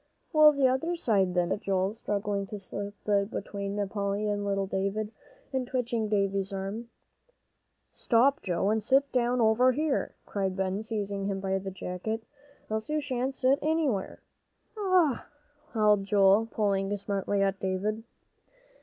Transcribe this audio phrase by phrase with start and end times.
[0.33, 4.65] "Well, the other side, then," said Joel, struggling to slip in between Polly and little
[4.65, 5.11] David,
[5.53, 6.89] and twitching Davie's arm.
[7.91, 12.23] "Stop, Joe, and sit down over here," cried Ben, seizing him by the jacket,
[12.67, 14.23] "else you shan't sit anywhere."
[14.75, 15.23] "Ow!"
[15.71, 18.01] howled Joel, pulling smartly at David.